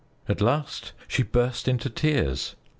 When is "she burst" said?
1.07-1.67